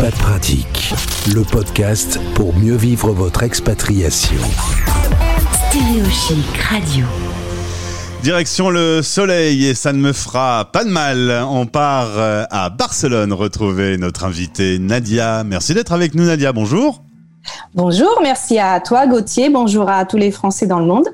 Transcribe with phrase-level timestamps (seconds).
[0.00, 0.94] Expat Pratique,
[1.34, 4.40] le podcast pour mieux vivre votre expatriation.
[5.68, 7.04] Stéréochic Radio.
[8.22, 11.44] Direction le soleil et ça ne me fera pas de mal.
[11.50, 15.44] On part euh, à Barcelone retrouver notre invitée Nadia.
[15.44, 17.02] Merci d'être avec nous Nadia, bonjour.
[17.74, 21.08] Bonjour, merci à toi Gauthier, bonjour à tous les Français dans le monde.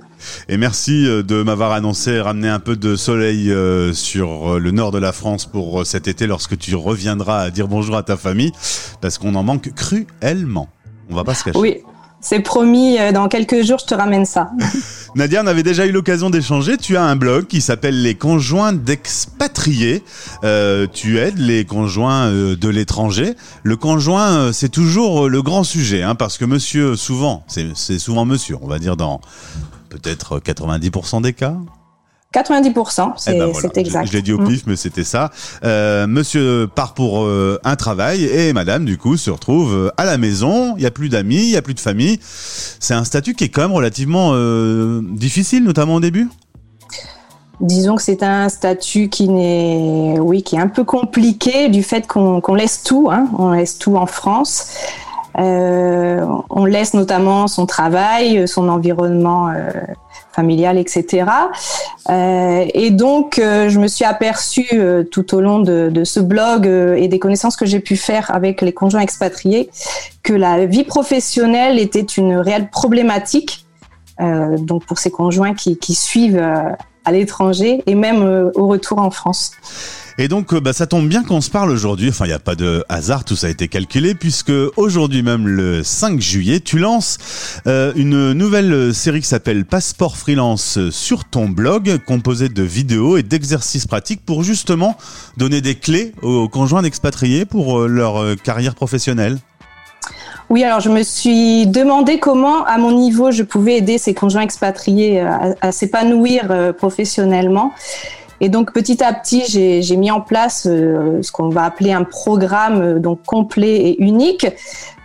[0.49, 4.71] Et merci euh, de m'avoir annoncé et ramener un peu de soleil euh, sur le
[4.71, 8.17] nord de la France pour cet été lorsque tu reviendras à dire bonjour à ta
[8.17, 8.53] famille,
[9.01, 10.69] parce qu'on en manque cruellement.
[11.11, 11.59] On va pas se cacher.
[11.59, 11.79] Oui,
[12.21, 14.51] c'est promis, dans quelques jours je te ramène ça.
[15.17, 16.77] Nadia, on avait déjà eu l'occasion d'échanger.
[16.77, 20.05] Tu as un blog qui s'appelle Les conjoints d'expatriés.
[20.45, 23.35] Euh, tu aides les conjoints euh, de l'étranger.
[23.63, 28.27] Le conjoint, euh, c'est toujours le grand sujet, hein, parce que monsieur, souvent, c'est souvent
[28.27, 29.23] monsieur, on va dire dans
[29.89, 31.57] peut-être 90% des cas.
[32.35, 34.07] 90%, c'est eh ben exact.
[34.07, 35.31] Je, l'ai dit au pif, mais c'était ça.
[35.65, 40.05] Euh, monsieur part pour euh, un travail et madame, du coup, se retrouve euh, à
[40.05, 40.75] la maison.
[40.77, 42.19] Il n'y a plus d'amis, il n'y a plus de famille.
[42.21, 44.35] C'est un statut qui est quand même relativement
[45.03, 46.29] difficile, notamment au début?
[47.61, 52.07] Disons que c'est un statut qui n'est, oui, qui est un peu compliqué du fait
[52.07, 54.69] qu'on laisse tout, hein, on laisse tout en France.
[55.37, 59.53] On laisse notamment son travail, son environnement
[60.37, 61.25] familiale, etc.
[62.11, 66.67] Euh, et donc, euh, je me suis aperçue euh, tout au long de, ce blog
[66.67, 69.71] et des connaissances que j'ai pu faire avec les conjoints expatriés
[70.23, 73.65] que la vie professionnelle était une réelle problématique.
[74.71, 76.47] donc pour ces conjoints qui suivent
[77.05, 78.23] à l'étranger et même
[78.55, 79.53] au retour en France.
[80.19, 82.09] Et donc, euh, bah, ça tombe bien qu'on se parle aujourd'hui.
[82.09, 85.47] Enfin, il n'y a pas de hasard, tout ça a été calculé, puisque aujourd'hui même,
[85.47, 87.19] le 5 juillet, tu lances
[87.67, 93.23] euh, une nouvelle série qui s'appelle Passeport Freelance sur ton blog, composée de vidéos et
[93.23, 94.97] d'exercices pratiques pour justement
[95.37, 99.39] donner des clés aux conjoints d'expatriés pour euh, leur carrière professionnelle.
[100.49, 104.43] Oui, alors je me suis demandé comment, à mon niveau, je pouvais aider ces conjoints
[104.43, 107.73] expatriés à s'épanouir professionnellement.
[108.41, 112.05] Et donc petit à petit, j'ai mis en place euh, ce qu'on va appeler un
[112.05, 114.47] programme euh, donc complet et unique,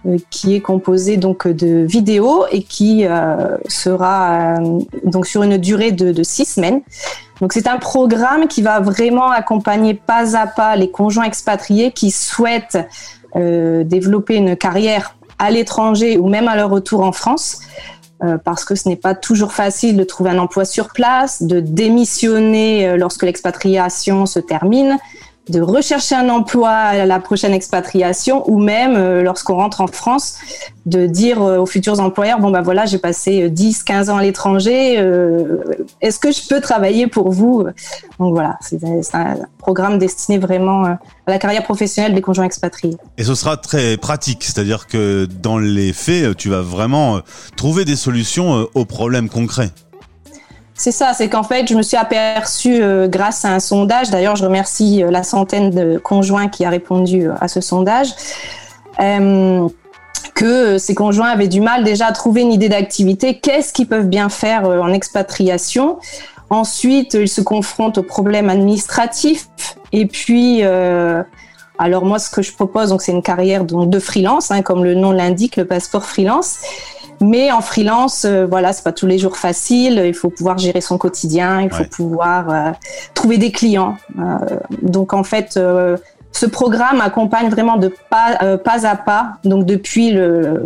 [0.06, 3.06] euh, qui est composé donc de vidéos et qui
[3.68, 4.56] sera
[5.06, 6.82] donc sur une durée de, de six semaines.
[7.40, 12.12] Donc c'est un programme qui va vraiment accompagner pas à pas les conjoints expatriés qui
[12.12, 12.78] souhaitent
[13.36, 17.62] développer une carrière à l'étranger ou même à leur retour en France.
[18.24, 21.60] Euh, parce que ce n'est pas toujours facile de trouver un emploi sur place, de
[21.60, 25.00] démissionner euh, lorsque l'expatriation se termine,
[25.50, 30.38] de rechercher un emploi à la prochaine expatriation ou même euh, lorsqu'on rentre en France
[30.86, 34.96] de dire aux futurs employeurs bon ben voilà j'ai passé 10 15 ans à l'étranger
[36.02, 37.66] est-ce que je peux travailler pour vous?
[38.18, 42.98] Donc voilà c'est un programme destiné vraiment à la carrière professionnelle des conjoints expatriés.
[43.20, 47.20] Et ce sera très pratique c'est-à-dire que dans les faits tu vas vraiment
[47.56, 49.70] trouver des solutions aux problèmes concrets
[50.74, 54.36] c'est ça, c'est qu'en fait, je me suis aperçue euh, grâce à un sondage, d'ailleurs
[54.36, 58.10] je remercie euh, la centaine de conjoints qui a répondu euh, à ce sondage,
[60.36, 64.08] que ces conjoints avaient du mal déjà à trouver une idée d'activité, qu'est-ce qu'ils peuvent
[64.08, 65.98] bien faire en expatriation?
[66.50, 69.48] Ensuite, ils se confrontent aux problèmes administratifs.
[69.92, 70.62] Et puis,
[71.82, 74.84] alors moi, ce que je propose, donc c'est une carrière donc de freelance, hein, comme
[74.84, 76.60] le nom l'indique, le passeport freelance.
[77.22, 80.02] Mais en freelance, euh, voilà, c'est pas tous les jours facile.
[80.06, 82.72] Il faut pouvoir gérer son quotidien, il faut pouvoir euh,
[83.14, 83.96] trouver des clients.
[84.18, 85.60] Euh, donc en fait,
[86.34, 90.66] ce programme accompagne vraiment de pas, pas à pas, donc depuis le,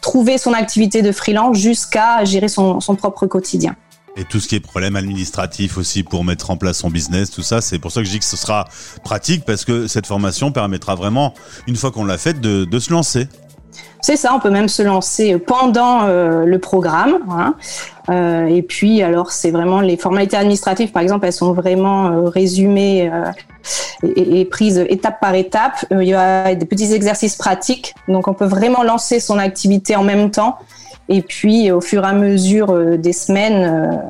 [0.00, 3.74] trouver son activité de freelance jusqu'à gérer son, son propre quotidien.
[4.16, 7.42] Et tout ce qui est problème administratif aussi pour mettre en place son business, tout
[7.42, 8.68] ça, c'est pour ça que je dis que ce sera
[9.02, 11.34] pratique parce que cette formation permettra vraiment,
[11.66, 13.26] une fois qu'on l'a faite, de, de se lancer.
[14.06, 17.20] C'est ça, on peut même se lancer pendant euh, le programme.
[17.30, 17.54] Hein.
[18.10, 22.28] Euh, et puis, alors, c'est vraiment les formalités administratives, par exemple, elles sont vraiment euh,
[22.28, 23.10] résumées
[24.02, 25.86] et, et, prises étape par étape.
[25.90, 30.04] il y a des petits exercices pratiques, donc on peut vraiment lancer son activité en
[30.04, 30.58] même temps.
[31.08, 34.02] Et puis, au fur et à mesure des semaines,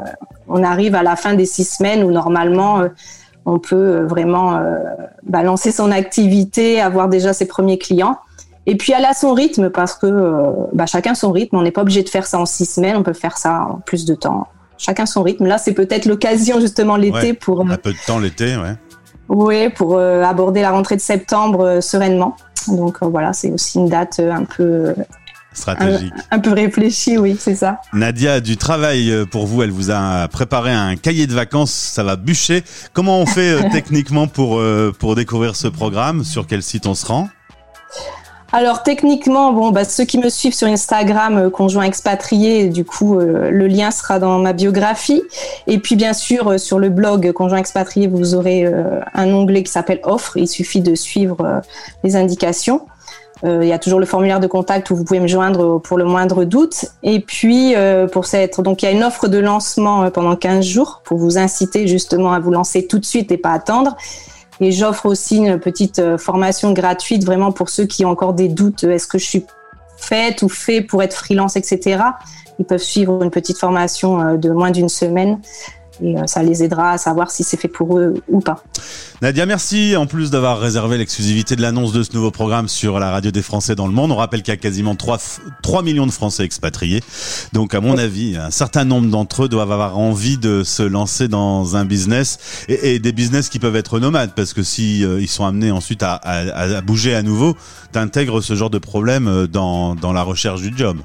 [0.49, 2.83] on arrive à la fin des six semaines où normalement
[3.47, 4.61] on peut vraiment
[5.33, 8.19] lancer son activité, avoir déjà ses premiers clients.
[8.66, 11.56] Et puis elle a son rythme parce que euh, bah, chacun son rythme.
[11.56, 12.96] On n'est pas obligé de faire ça en six semaines.
[12.96, 14.49] On peut faire ça en plus de temps.
[14.78, 15.46] Chacun son rythme.
[15.46, 18.75] Là, c'est peut-être l'occasion justement l'été pour un peu de temps l'été, ouais.
[19.28, 22.37] Oui, pour euh, aborder la rentrée de septembre euh, sereinement.
[22.69, 24.94] Donc voilà, c'est aussi une date un peu
[25.52, 26.12] stratégique.
[26.31, 27.81] Un, peu réfléchie, oui, c'est ça.
[27.93, 29.62] Nadia, du travail pour vous.
[29.62, 31.72] Elle vous a préparé un cahier de vacances.
[31.72, 32.64] Ça va bûcher.
[32.94, 34.62] Comment on fait techniquement pour
[34.99, 36.25] pour découvrir ce programme?
[36.25, 37.28] Sur quel site on se rend?
[38.55, 43.19] Alors techniquement, bon, bah, ceux qui me suivent sur Instagram, euh, conjoint expatrié, du coup,
[43.19, 45.25] euh, le lien sera dans ma biographie.
[45.67, 48.65] Et puis bien sûr, euh, sur le blog conjoint expatrié, vous aurez
[49.12, 50.37] un onglet qui s'appelle offre.
[50.37, 51.62] Il suffit de suivre
[52.05, 52.83] les indications.
[53.43, 56.05] Il y a toujours le formulaire de contact où vous pouvez me joindre pour le
[56.05, 56.87] moindre doute.
[57.03, 57.75] Et puis
[58.12, 61.87] pour cette, il y a une offre de lancement pendant 15 jours pour vous inciter
[61.87, 63.97] justement à vous lancer tout de suite et pas attendre.
[64.61, 68.49] Et j'offre aussi une petite euh, formation gratuite vraiment pour ceux qui ont encore des
[68.49, 68.85] doutes.
[68.85, 69.47] Est-ce que je suis
[69.97, 72.03] faite ou fait pour être freelance, etc.
[72.59, 75.41] Ils peuvent suivre une petite formation euh, de moins d'une semaine
[76.02, 78.62] et euh, ça les aidera à savoir si c'est fait pour eux ou pas.
[79.23, 83.11] Nadia, merci en plus d'avoir réservé l'exclusivité de l'annonce de ce nouveau programme sur la
[83.11, 84.12] radio des Français dans le monde.
[84.12, 85.19] On rappelle qu'il y a quasiment 3,
[85.62, 87.02] 3 millions de Français expatriés.
[87.52, 91.29] Donc à mon avis, un certain nombre d'entre eux doivent avoir envie de se lancer
[91.29, 92.38] dans un business
[92.69, 96.02] et, des business qui peuvent être nomades parce que si euh, ils sont amenés ensuite
[96.02, 97.56] à, à, à bouger à nouveau,
[97.93, 100.99] t'intègres ce genre de problème euh, dans, dans la recherche du job.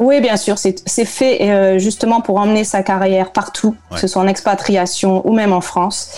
[0.00, 4.22] Oui, bien sûr, c'est fait euh, justement pour emmener sa carrière partout, que ce soit
[4.22, 6.10] en expatriation ou même en France.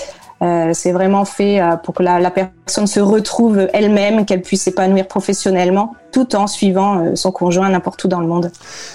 [0.42, 4.62] Euh, c'est vraiment fait euh, pour que la, la, personne se retrouve elle-même, qu'elle puisse
[4.62, 8.50] s'épanouir professionnellement, tout en suivant euh, son conjoint n'importe où dans le monde.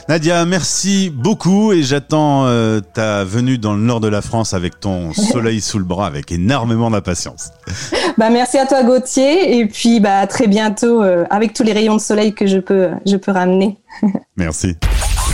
[0.09, 4.79] Nadia, merci beaucoup et j'attends euh, ta venue dans le nord de la France avec
[4.79, 7.51] ton soleil sous le bras, avec énormément d'impatience.
[8.17, 11.95] Bah merci à toi Gauthier et puis bah à très bientôt avec tous les rayons
[11.95, 13.77] de soleil que je peux je peux ramener.
[14.37, 14.77] Merci.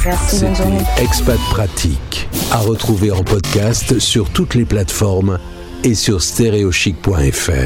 [0.04, 0.81] Merci, bonne journée.
[0.98, 5.38] Expat Pratique à retrouver en podcast sur toutes les plateformes
[5.83, 7.62] et sur stéréochic.fr.